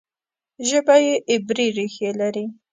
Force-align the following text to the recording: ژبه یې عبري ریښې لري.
ژبه 0.67 0.95
یې 1.05 1.13
عبري 1.31 1.67
ریښې 1.77 2.09
لري. 2.19 2.45